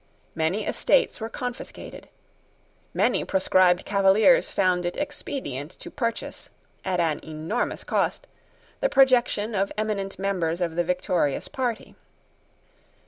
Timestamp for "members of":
10.17-10.75